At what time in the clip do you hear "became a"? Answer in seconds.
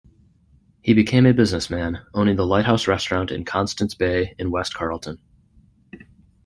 0.95-1.31